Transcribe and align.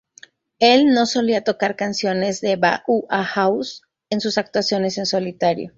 Él 0.57 0.95
no 0.95 1.05
solía 1.05 1.43
tocar 1.43 1.75
canciones 1.75 2.41
de 2.41 2.55
Bauhaus 2.55 3.83
en 4.09 4.19
sus 4.19 4.39
actuaciones 4.39 4.97
en 4.97 5.05
solitario. 5.05 5.69